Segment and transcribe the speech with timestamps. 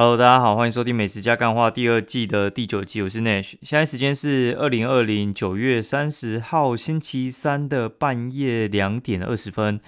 [0.00, 3.56] Hello，大家好，欢迎收听《美食加干话》第二季的第九集，我是 Nash。
[3.62, 9.80] 现在时间是二零二零九月三十号星期三的半夜两点二十分。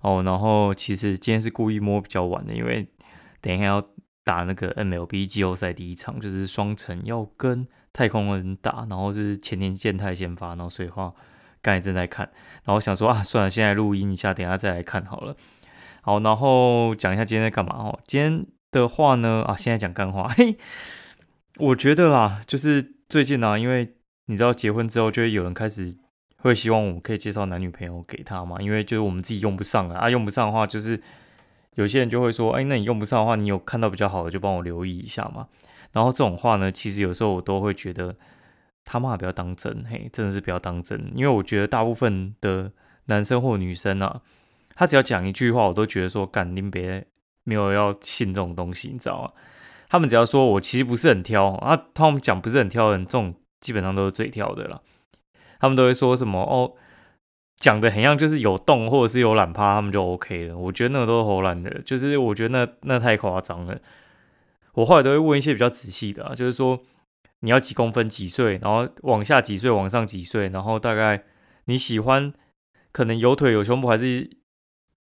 [0.00, 2.86] 哦，然后其实今天是故意摸比较晚的，因为
[3.40, 3.84] 等一下要
[4.22, 11.12] 打那个 MLB 季后赛第一场，就是双城要跟太空人打，然后是前年健太先发，然后所以话
[11.60, 12.30] 刚才正在看，
[12.62, 15.34] 然后想说啊，算了，现在录音一下，等下再来看好了。
[16.02, 17.98] 好，然后讲一下今天在干嘛哦。
[18.06, 20.56] 今天的话呢，啊，现在讲干话， 嘿，
[21.58, 23.94] 我觉得啦，就是最近呢，因为
[24.26, 25.94] 你知道结婚之后，就会有人开始
[26.38, 31.00] 会希望我们可以介绍男女朋友给他嘛，因为就是我们自己用不上啊，啊，用不上的话，就是
[31.74, 35.46] 有些人就会说，哎，那你用不上的话，你有看到比较好的就帮我留意一下嘛。
[35.92, 38.16] 然后这种话呢，其实有时候我都会觉得
[38.84, 42.72] 他妈不要当真，嘿，真的是不要当真，因为我觉得大部分的
[43.06, 44.22] 男生或女生啊。
[44.74, 47.06] 他只要讲一句话，我都觉得说，干，你别
[47.44, 49.32] 没有要信这种东西，你知道吗？
[49.88, 54.80] 他们只要说我其实不是很挑啊，他们讲不是很挑的人，这种基本上都是最挑的了。
[55.60, 56.72] 他们都会说什么哦，
[57.58, 60.56] 讲的很像就是有洞或者是有懒趴，他们就 OK 了。
[60.56, 63.78] 我觉得那个都是胡乱的，就是我觉得那那太夸张了。
[64.72, 66.80] 我后来都会问一些比较仔细的，就是说
[67.40, 71.24] 你要几公分、几岁，然后往下几岁、往上几岁，然后大概
[71.66, 72.32] 你喜欢
[72.90, 74.30] 可能有腿有胸部还是？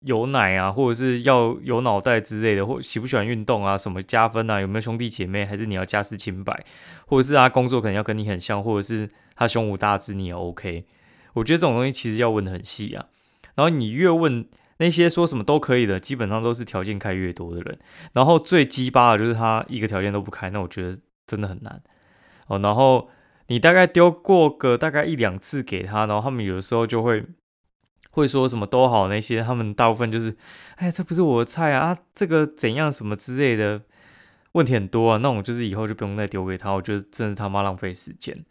[0.01, 4.61] 有奶啊，或者是要有脑袋之类的，或喜不喜欢运动啊，什么加分啊？
[4.61, 5.45] 有没有兄弟姐妹？
[5.45, 6.65] 还是你要家世清白？
[7.05, 10.85] 或者是他工作可能要跟你很像，或者是他胸无大志，你也 OK？
[11.33, 13.07] 我觉得这种东西其实要问的很细啊。
[13.55, 17.77] 然后你越问那些说什么都可以的，基本上都是条件开越多的人。
[18.13, 21.81] 然后最鸡巴的就是他一个条件都不开，那我觉得真的很难
[22.47, 22.57] 哦。
[22.59, 23.09] 然后
[23.47, 27.25] 你大概丢过个大概一两次给他，然后他们有的时候就会。
[28.11, 30.35] 会说什么都好那些，他们大部分就是，
[30.75, 33.81] 哎，这不是我的菜啊，这个怎样什么之类的，
[34.53, 35.17] 问题很多啊。
[35.17, 38.43] 那种就是以后就不用再丢给他，我觉得真是他妈浪费时间。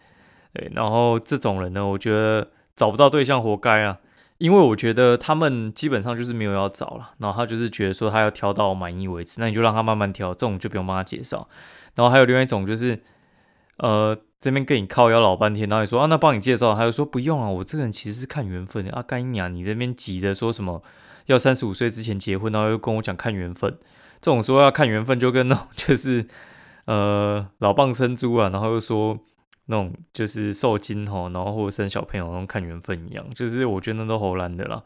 [0.53, 3.99] 对，然后这种人呢，我觉得找不到对象活该啊，
[4.39, 11.49] 因为我觉得他们基本上就是没有要找了，然后他就是觉得说他要挑到满意为止，那你就让他慢慢挑，这种就不用帮他介绍。
[11.97, 13.03] 然后还有另外一种就是，
[13.79, 14.17] 呃。
[14.41, 19.03] 这边跟你靠腰老半天，然后你说啊，那帮你介绍，他就说不用啊，我这个人其实是看缘分的啊。
[19.03, 20.81] 干你啊，你这边急着说什么
[21.27, 23.71] 要三十五岁之前结婚，然后又跟我讲看缘分，
[24.21, 26.25] 这种说要看缘分就跟那种 就是
[26.85, 29.19] 呃老蚌生珠啊，然后又说
[29.67, 34.83] 那种就是受精吼，然后或者生小朋友那种看缘分一样，就是我觉得那都好难的啦。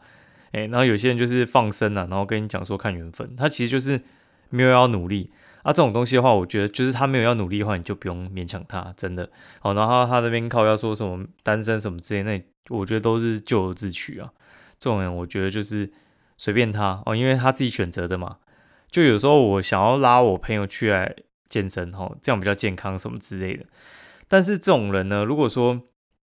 [0.51, 4.01] 哎，然后有些人就是放生啊，然后跟你讲说看缘分，他其实就是
[4.49, 5.31] 没有要努力。
[5.63, 9.29] 啊，这种东西的话，我觉得就是他没有要努力的话，你就不用勉强他，真的。
[9.61, 12.43] 好，然后他那边靠要说什么单身什么之类，那
[12.75, 14.29] 我觉得都是咎由自取啊。
[14.77, 15.91] 这种人，我觉得就是
[16.37, 18.39] 随便他哦，因为他自己选择的嘛。
[18.91, 21.15] 就有时候我想要拉我朋友去来
[21.47, 23.65] 健身，哦，这样比较健康什么之类的。
[24.27, 25.81] 但是这种人呢，如果说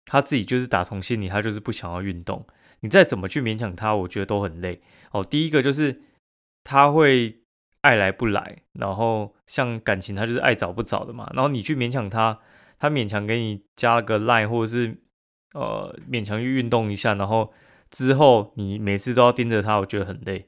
[0.06, 2.48] 他自己就是打从心里他就是不想要运动，
[2.80, 4.82] 你再怎么去勉强他，我觉得都很累。
[5.12, 6.02] 哦，第一个就是
[6.64, 7.42] 他会。
[7.82, 11.30] 爱来不来，然后像感情，他就是爱找不找的嘛。
[11.34, 12.40] 然后你去勉强他，
[12.80, 14.98] 他勉强给你加个 line，或者是
[15.54, 17.54] 呃勉强去运动一下，然后
[17.90, 20.48] 之后你每次都要盯着他，我觉得很累。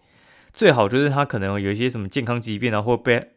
[0.51, 3.33] 最好就是他可能有一些什么健康疾病啊，或被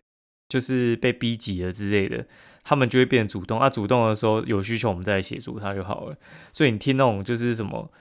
[0.48, 2.26] 就是被逼急了之类的，
[2.64, 3.60] 他们就会变得主动。
[3.60, 6.16] 啊，主动的时候有需求，我们再来协助他就好了。
[6.52, 7.92] 所以你听那种就是什么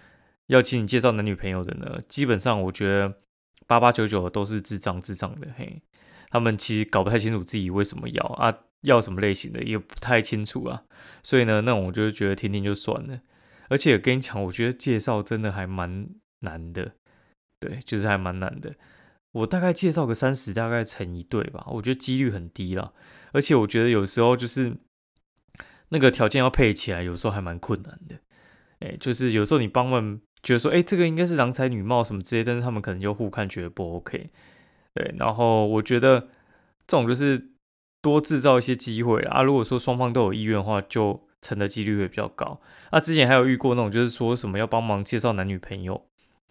[0.47, 3.15] 要请你介绍男女朋友的呢，基本上我觉得。
[3.67, 5.81] 八八九九都是智障智障的，嘿，
[6.29, 10.83] 他们其实搞不太清楚自己为什么要啊，要什么类型的也不太清楚啊，
[11.23, 13.21] 所以呢，那我就觉得听听就算了。
[13.69, 16.95] 而且跟你讲，我觉得介绍真的还蛮难的，
[17.59, 18.75] 对，就是还蛮难的。
[19.31, 22.93] 我大概介绍个三十，大概成一对吧，我觉得几率很低了。
[23.31, 24.75] 而且我觉得有时候就是
[25.89, 28.19] 那个条件要配起来，有时候还蛮困难的。
[28.79, 30.21] 哎，就是有时候你帮们。
[30.43, 34.29] 觉得说，哎，这个应该是郎才女貌什么之类，但是他们可能就互看觉得不 OK，
[34.95, 35.15] 对。
[35.19, 36.21] 然后我觉得
[36.87, 37.49] 这种就是
[38.01, 39.43] 多制造一些机会啊。
[39.43, 42.59] 如果说双方都有意愿的话，就成的几率会比较高。
[42.91, 46.07] 那之前还有遇过那种，就是说什么要帮忙介绍男女朋友，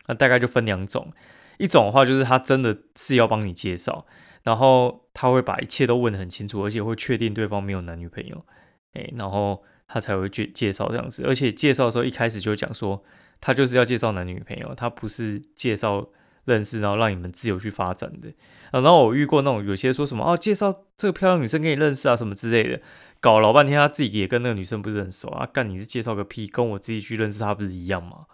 [0.06, 1.12] 那大概就分两种。
[1.59, 4.06] 一种的话就是他真的是要帮你介绍，
[4.44, 8.44] 然后他会把一切都问得很清楚，而且会确定对方没有男女朋友，
[8.93, 11.25] 哎，然后他才会介介绍这样子。
[11.26, 13.03] 而且介绍的时候一开始就讲说。
[13.40, 16.08] 他就是要介绍男女朋友，他不是介绍
[16.44, 18.32] 认识，然后让你们自由去发展的。
[18.72, 22.81] 然后我遇过那种有些说什么哦，介绍这个漂亮女生给你认识啊，什么之类的，
[23.19, 25.44] 搞老半天他自己也跟那个女生不是很熟啊。
[25.46, 28.26] 干你是介绍个屁，跟我自己去认识她不是一样吗？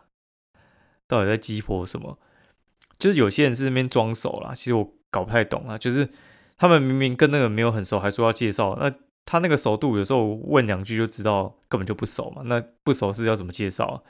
[1.09, 2.19] 到底在激活什么？
[2.99, 5.79] 就是有些人是那边装熟啦，其实我搞不太懂啊。
[5.79, 6.09] 就是
[6.59, 8.93] 他们明明跟那个没有很熟，还说要介绍，那
[9.25, 14.03] 他那个熟度有时候问两句就知道根本就不熟嘛，那不熟是要怎么介绍？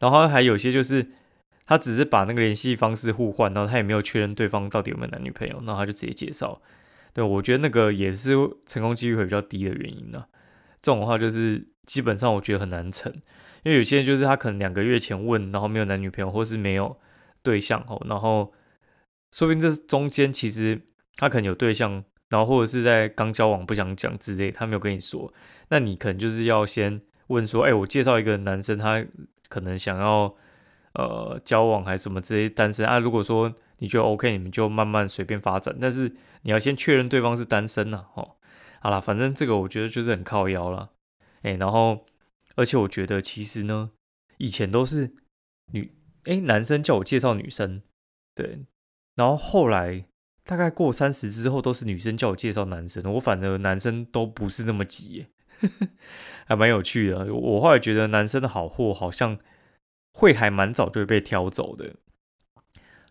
[0.00, 1.06] 然后还有些就是
[1.66, 6.60] 他只是把那个联系方式互换，然后他也没有确认对方到底有没有男女朋友，然后他就直接介绍。
[7.12, 8.34] 对我觉得那个也是
[8.66, 10.24] 成功几率会比较低的原因呢。
[10.82, 13.12] 这种话就是基本上我觉得很难成，
[13.62, 16.96] 因为有些人就是他可能两个月前问，然后没有男女朋友或是没有
[17.42, 18.52] 对象哦，然后
[19.32, 20.80] 说不定这中间其实
[21.16, 25.32] 他可能有对象，然后或者是在刚交往不想讲之类，他没有跟你说，
[25.68, 29.04] 那你可能就是要先问说，哎，我介绍一个男生，他
[29.50, 30.34] 可能想要
[30.94, 38.36] 呃交往还是什么这些单身啊，如果说你觉得 OK，你们就慢慢随便发展，但是你要先确认对方是单身呐，哦。
[38.82, 40.92] 好了，反正这个我觉得就是很靠腰了，
[41.42, 42.06] 哎，然后
[42.56, 43.90] 而且我觉得其实呢，
[44.38, 45.12] 以前都是
[45.72, 45.94] 女
[46.24, 47.82] 哎男生叫我介绍女生，
[48.34, 48.64] 对，
[49.16, 50.06] 然后后来
[50.44, 55.26] 大概过三十之后都是女生叫我介绍男生，我反而男生都不是那么急，
[56.46, 57.32] 还蛮有趣的。
[57.34, 59.38] 我后来觉得男生的好货好像
[60.14, 61.94] 会还蛮早就会被挑走的，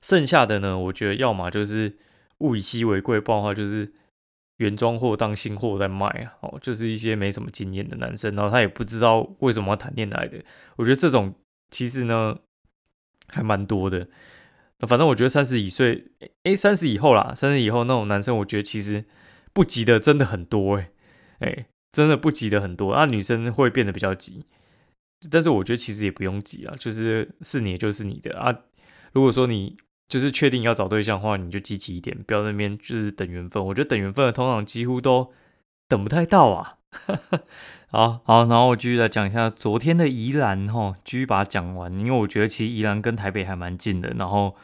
[0.02, 1.98] 剩下的呢，我觉得要么就是
[2.40, 3.94] 物以稀为贵，不然的话就是。
[4.60, 10.44] 原装货当新货在卖啊，哦，就是一些没什么经验的男生，然后他也不知道为什么要谈恋爱的。
[10.76, 11.34] 我觉得这种
[11.72, 12.38] 其实呢
[13.30, 14.10] 还蛮多的。
[14.80, 16.12] 反正我觉得三十几岁，
[16.44, 19.06] 哎，三十以后啦，三十以后那种男生，我觉得其实
[19.54, 20.92] 不急的真的很多，哎，
[21.40, 22.96] 哎，真的不急的很多。
[22.96, 24.46] 那女生会变得比较急，
[25.30, 28.56] 但是我觉得其实也不用急啊，就是是你就是你的啊。
[29.14, 29.78] 如果说你
[30.08, 33.66] 就是确定要找对象的话，你就积极一点，不要那边就是等缘分。
[33.66, 35.32] 我觉得等缘分的通常几乎都
[35.88, 36.78] 等不太到啊。
[37.92, 44.10] 好好，然后我继续来讲一下昨天的宜兰哈，继续把它讲完，因为我觉得其实宜兰跟台北还蛮近的。
[44.18, 44.56] 然后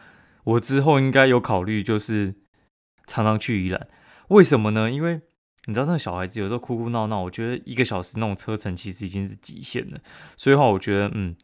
[0.44, 2.36] 我之后应该有考虑，就是
[3.08, 3.88] 常常去宜兰。
[4.30, 4.92] 为什么呢？
[4.92, 5.22] 因为
[5.66, 10.00] 你知道那小孩子有时候哭哭闹闹，我觉得一个小时那种车程其实已经是极限了。
[10.38, 11.36] 所以话，我觉得嗯，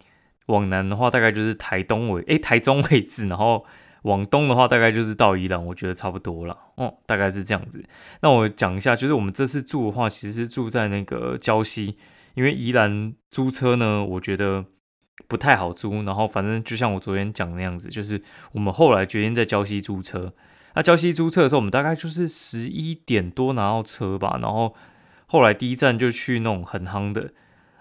[0.47, 3.65] 往南的话大概就是台东为诶，台中位置，然后。
[4.03, 6.57] 往东的话，大概就是到宜兰，我觉得差不多了。
[6.73, 7.85] 哦，大概是这样子。
[8.23, 11.95] 那我讲一下，就是我们这次住的话，其实是住在那个礁溪，
[12.33, 14.65] 因为宜兰租车呢，我觉得
[15.27, 16.01] 不太好租。
[16.01, 18.19] 然后反正就像我昨天讲的那样子，就是
[18.53, 20.33] 我们后来决定在礁溪租车。
[20.75, 24.39] 那礁溪租车的时候，我们大概就是十一点多拿到车吧。
[24.41, 24.75] 然后
[25.27, 27.33] 后来第一站就去那种很夯的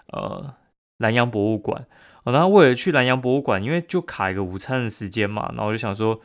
[0.07, 0.55] 呃
[0.97, 1.87] 南洋博物馆。
[2.23, 6.21] 然后为了去南洋博物馆，因为就卡一个午餐的时间嘛，然后就想说，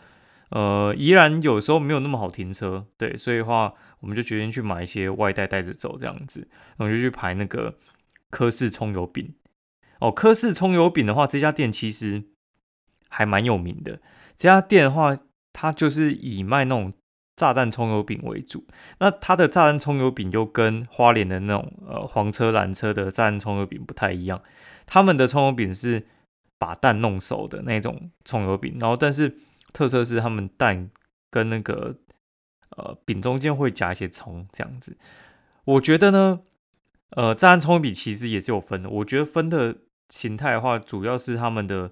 [0.51, 7.79] 呃，依然有时候没有那么好停车，对，所以的话，我们就决定去买一些外带带着走这样子，然后就去排那个
[8.29, 9.35] 科氏葱油饼。
[10.01, 12.25] 哦，科氏葱油饼的话，这家店其实
[13.09, 14.01] 还蛮有名的。
[14.37, 15.17] 这家店的话，
[15.59, 16.93] 它就是以卖那种
[17.35, 18.67] 炸弹葱油饼为主。
[18.99, 24.43] 那它的炸弹葱油饼又跟花莲的那种呃黄车蓝车的炸弹葱油饼不太一样。
[24.85, 26.07] 他们的葱油饼是
[26.59, 29.39] 把蛋弄熟的那种葱油饼，然后但是
[29.73, 30.91] 特色是他们蛋
[31.31, 31.97] 跟那个
[32.77, 34.99] 呃饼中间会夹一些葱这样子。
[35.65, 36.41] 我觉得呢，
[37.11, 38.91] 呃，炸弹葱油饼其实也是有分的。
[38.91, 39.79] 我觉得分的
[40.11, 41.91] 形态的话，主要是他们的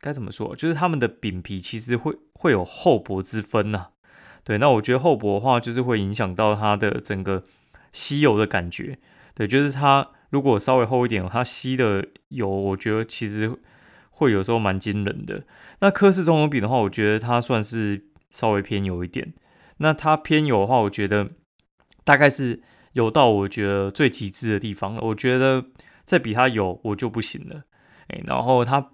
[0.00, 3.88] 该怎么说，就是他们的饼皮其实会会有厚薄之分呐。
[4.44, 7.44] 对，那我觉得厚薄的话，就是会影响到它的整个
[7.92, 8.98] 吸油的感觉。
[9.34, 10.10] 对，就是它。
[10.30, 13.50] 如果稍微厚一点，它吸的油，我觉得其实
[14.10, 15.42] 会有时候蛮惊人的。
[15.80, 19.32] 那科氏葱油饼的话，我觉得它算是稍微偏油一点。
[19.78, 21.30] 那它偏油的话，我觉得
[22.04, 25.00] 大概是油到我觉得最极致的地方了。
[25.00, 25.64] 我觉得
[26.04, 27.62] 再比它油，我就不行了。
[28.08, 28.90] 哎，然后它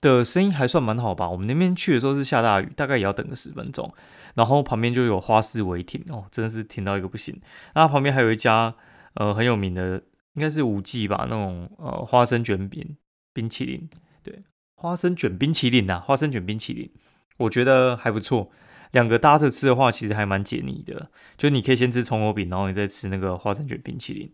[0.00, 1.28] 的声音还算蛮好吧。
[1.28, 3.92] 我们那边去的时候是下大雨，大概也要等个十分钟。
[4.34, 7.40] 然后旁边就有花式违停哦，真的是停到一个不行。
[7.74, 8.74] 那旁边还有一家
[9.14, 10.02] 呃很有名的。
[10.34, 12.96] 应该是五 G 吧，那种呃花生卷饼
[13.34, 13.90] 冰淇淋，
[14.22, 14.44] 对，
[14.76, 16.88] 花生卷冰淇淋呐，花生卷冰淇淋，
[17.36, 18.48] 我觉得还不错。
[18.92, 21.10] 两个搭着吃的话，其实还蛮解腻的。
[21.36, 24.32] 就你可以先吃葱油饼，然后你再吃那个花生卷冰淇淋。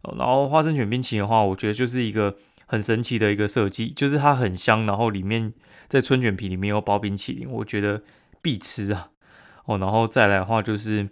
[0.00, 2.34] 哦，然后花生卷冰淇淋的话，我觉得就是一个
[2.74, 5.52] 很神奇的一个设计，就是它很香，然后里面
[5.88, 8.02] 在春卷皮里面有包冰淇淋，我觉得
[8.42, 9.10] 必吃啊。
[9.64, 11.08] 哦，然后再来的话就是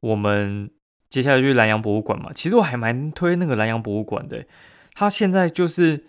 [0.00, 0.70] 我们。
[1.08, 4.44] 接下来就是南洋博物馆嘛，其实我还蛮推那个南洋博物馆的。
[4.92, 6.04] 它现在就是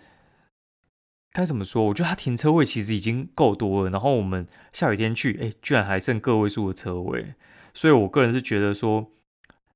[1.32, 1.84] 该怎么说？
[1.84, 3.90] 我觉得它停车位其实已经够多了。
[3.90, 7.34] 然后我们下雨天去，哎，居然还剩个位数的车位。
[7.72, 9.12] 所以我个人是觉得说，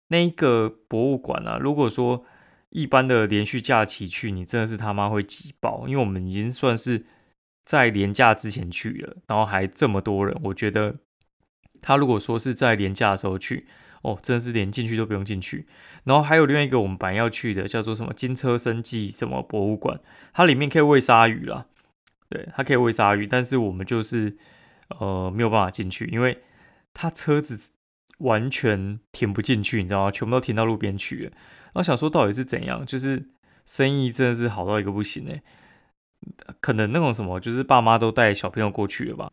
[0.09, 2.25] 那一个博物馆啊，如果说
[2.73, 5.85] 一般的连续假期去，你真的是他妈会挤爆。
[5.87, 7.05] 因为我们已经算是
[7.65, 10.97] 在年假之前去了，然后还这么多人，我觉得
[11.81, 13.67] 他如果说是在廉假的时候去，
[14.03, 15.67] 哦，真的是连进去都不用进去。
[16.05, 20.01] 然后还有另外一个我们本来要去的，叫做什么金车生技什么博物馆，
[20.33, 21.67] 它里面可以喂鲨鱼啦，
[22.29, 24.37] 对，它可以喂鲨鱼，但是我们就是
[24.99, 26.43] 呃没有办法进去，因为
[26.95, 27.71] 它车子
[28.19, 30.11] 完全停不进去，你知道吗？
[30.11, 31.33] 全部都停到路边去了。
[31.73, 33.31] 然后想说到底是怎样，就是
[33.65, 35.43] 生意真的是好到一个不行哎，
[36.61, 39.31] 可能那种什么就是爸妈都带小朋友过去了吧。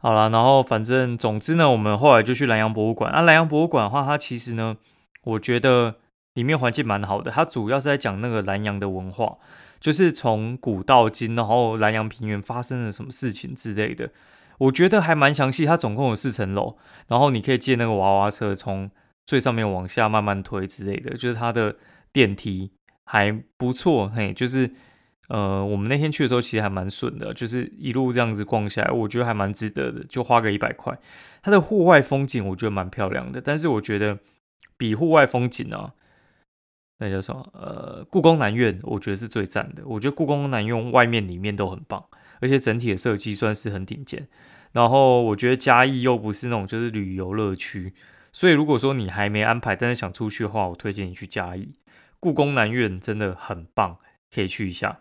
[0.00, 3.12] 好了，然后反正总之呢，我们后来就去南洋博物馆。
[3.12, 4.76] 啊，南洋博物馆的话，它其实呢，
[5.24, 5.96] 我觉得
[6.34, 7.32] 里面环境蛮好的。
[7.32, 9.38] 它主要是在讲那个南洋的文化，
[9.80, 14.10] 就是从古到今，然后南洋平原发生了什么事情之类的。
[14.58, 15.66] 我觉得还蛮详细。
[15.66, 16.76] 它总共有四层楼，
[17.08, 18.88] 然后你可以借那个娃娃车从
[19.28, 21.10] 最上面往下慢慢推之类的。
[21.10, 21.76] 就是它的
[22.10, 22.72] 电梯
[23.04, 24.70] 还不错，嘿，就是。
[25.28, 30.98] 呃，我们那天去的时候其实还蛮顺的，就是一路这样子逛下来，我觉得还蛮值得的，就花个一百块。
[31.42, 34.20] 它的户外风景我觉得蛮漂亮的，但是我觉得
[34.78, 35.92] 比户外风景啊，
[37.00, 37.46] 那叫什么？
[37.52, 39.82] 呃，故宫南院我觉得是最赞的。
[39.84, 42.06] 我觉得故宫南院外面里面都很棒，
[42.40, 44.26] 而且整体的设计算是很顶尖。
[44.72, 47.92] 然后我觉得嘉义又不是那种就是旅游乐区，
[48.38, 51.72] 所以如果说你还没安排，但是想出去的话，我推荐你去嘉义。
[52.20, 53.98] 故宫南院真的很棒，
[54.32, 55.00] 可以去一下。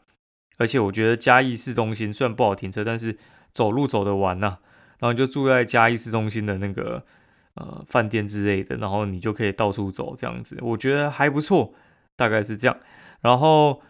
[0.57, 3.19] 而且我觉得嘉义市中心虽然不好停车，但是
[3.51, 4.57] 走路走得完呐。
[4.97, 7.05] 然后就住在嘉义市中心的那个
[7.53, 11.75] 呃饭店之类的，然后你就可以到处走这样子，我觉得还不错，
[12.15, 12.75] 大概是这样。
[13.21, 13.83] 然后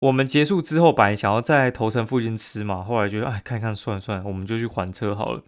[0.00, 5.42] 我们结束之后，本来想要在头城附近吃嘛，后来觉得哎看看算了算了，我们就去还车好了。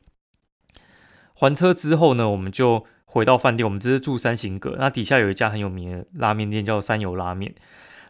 [1.34, 7.54] 还车之后呢，我们就回到饭店，我们这是住三行阁，那底下有一家很有名的拉面店叫三友拉面。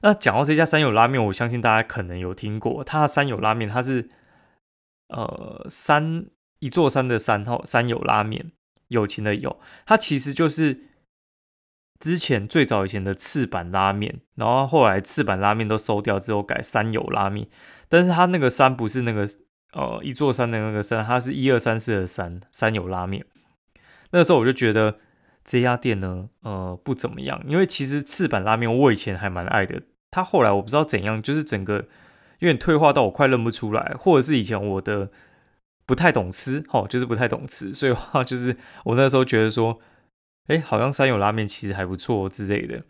[0.00, 2.82] 那讲到这家三友拉面，我相信大家可能有听过。
[2.82, 4.08] 它的三友拉面，它是
[5.08, 6.24] 呃山
[6.58, 8.52] 一座山的山后三友拉面，
[8.88, 10.80] 友情的友，它其实就是
[12.00, 17.46] 之前最早以前的赤坂拉面，然后后来赤坂拉面都收掉之后改三友拉面，
[17.90, 19.28] 但是它那个山不是那个
[19.74, 23.26] 呃一座山的那个山，它是一二三四的山三友拉面。
[24.14, 24.98] 那时候我就觉得
[25.44, 29.82] 这家店呢，呃不怎么样，因为其实赤坂拉面我以前还蛮爱的。
[30.12, 31.88] 他后来我不知道怎样，就是整个
[32.38, 35.10] 有点退化到我快认不出来，或者是以前我的
[35.84, 39.80] 不太懂吃，哦，就是不太懂吃，所以话就是我那时候觉得说，
[40.46, 42.84] 哎，好像山友拉面其实还不错之类的。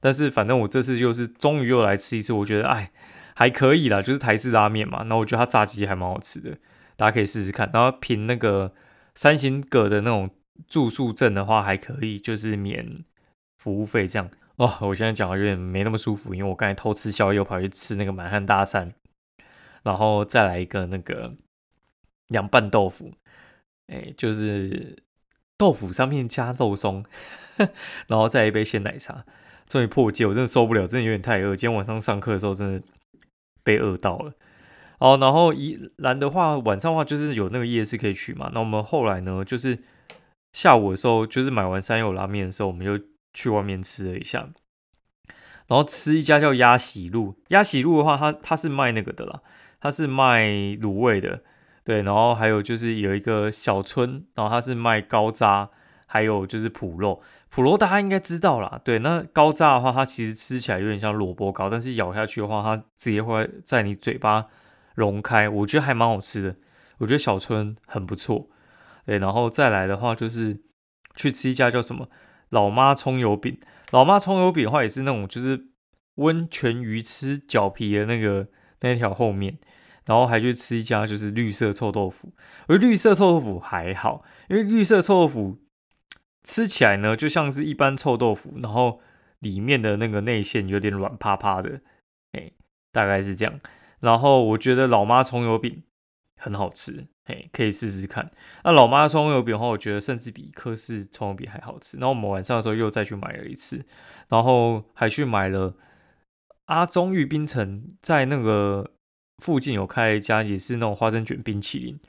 [0.00, 2.90] 但是反正我这次又是终于又来吃一次，我觉得哎
[3.36, 5.04] 还可以啦，就是台式拉面嘛。
[5.06, 6.56] 那我觉得它炸鸡还蛮好吃的，
[6.96, 7.70] 大家可以试试看。
[7.72, 8.72] 然后凭那个
[9.14, 10.28] 三星阁的那种
[10.68, 13.04] 住宿证的话，还可以就是免
[13.58, 14.30] 服务费这样。
[14.56, 18.92] 哦，我现在讲的有点没那么舒服，因为我刚才偷吃宵夜，又跑去吃那个满汉大餐，
[19.82, 21.34] 然后再来一个那个
[22.28, 23.12] 凉拌豆腐，
[23.86, 25.02] 哎，就是
[25.56, 27.04] 豆腐上面加肉松，
[28.06, 29.24] 然后再一杯鲜奶茶，
[29.66, 31.56] 终于破戒，我真的受不了，真的有点太饿。
[31.56, 32.82] 今天晚上上课的时候真的
[33.62, 34.34] 被饿到了。
[34.98, 38.50] 哦，然后宜兰的话，晚上的话就是有那个夜市可以去嘛。
[38.52, 39.78] 那我们后来呢，就是
[40.52, 43.04] 下午的时候，就是买完山友拉面的时候，我们就。
[43.32, 44.48] 去外面吃了一下，
[45.68, 47.36] 然后吃一家叫鸭喜路。
[47.50, 49.40] 鸭喜路的话，它它是卖那个的啦，
[49.80, 51.44] 它是卖卤味的，
[51.84, 52.02] 对。
[52.02, 55.70] 然后还有就是有一个小村，然后它是卖高渣，
[56.08, 57.22] 还有就是脯肉。
[57.54, 58.98] 脯肉大家应该知道啦，对。
[58.98, 64.46] 那高渣的话，它其实吃起来有点像萝卜糕，但是咬下去的话，它直接会在你嘴巴
[64.96, 66.56] 融开，我觉得还蛮好吃的。
[66.98, 68.48] 我觉得小村很不错，
[69.10, 69.18] 对。
[69.18, 70.60] 然后再来的话，就是
[71.16, 72.08] 去吃一家叫什么？
[72.50, 75.68] 老妈葱油饼，老妈葱油饼的话也是那种就是
[76.16, 78.48] 温泉鱼吃脚皮的那个
[78.80, 79.58] 那条后面，
[80.06, 82.34] 然后还去吃一家就是绿色臭豆腐，
[82.66, 85.58] 而绿色臭豆腐还好，因为绿色臭豆腐
[86.42, 89.00] 吃起来呢就像是一般臭豆腐，然后
[89.38, 91.82] 里面的那个内馅有点软趴趴的，
[92.32, 92.50] 哎，
[92.90, 93.60] 大概是这样。
[94.00, 95.84] 然后我觉得老妈葱油饼
[96.40, 97.06] 很好吃。
[97.52, 98.28] 可以试试看。
[98.64, 101.96] 那老妈葱油饼的话，我觉得甚至比科氏葱油饼还好吃。
[101.96, 103.86] 然后我们晚上的时候又再去买了一次，
[104.28, 105.76] 然后还去买了
[106.64, 108.90] 阿中玉冰城，在那个
[109.38, 112.00] 附近有开一家，也是那种花生卷冰淇淋，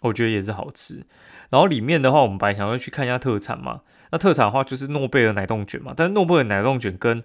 [0.00, 1.06] 我觉得也是好吃。
[1.50, 3.82] 然后里面的话，我们本来想要去看一下特产嘛。
[4.10, 7.22] 那特产的话就是诺贝尔奶冻卷嘛，但是诺贝尔奶冻卷跟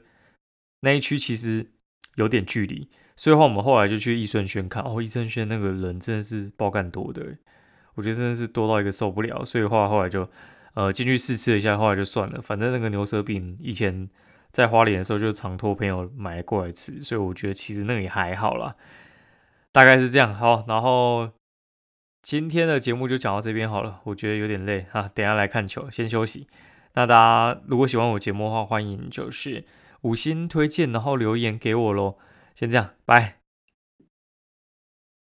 [0.82, 1.72] 那一区其实
[2.16, 2.90] 有点距离。
[3.18, 7.36] 所以话，我们后来就去益生轩看哦，益生轩那个人真的是爆干多的，
[7.96, 9.44] 我觉得真的是多到一个受不了。
[9.44, 10.30] 所以话后来就
[10.76, 12.40] 呃进去试吃一下，后来就算了。
[12.40, 14.08] 反正那个牛舌饼以前
[14.52, 18.76] 在花莲的时候就常托朋友买过来吃，所以我觉得其实那个也还好啦。
[19.72, 20.34] 大概是这样。
[20.36, 21.32] 好，然后
[22.22, 26.48] 今天的节目就讲到这边好了，我觉得有点累啊，等下来看球，先休息。
[26.94, 29.66] 那大家如果喜欢我节目的话，欢迎就是
[30.02, 32.18] 五星推荐，然后留言给我喽。
[32.58, 33.37] 先这样，拜。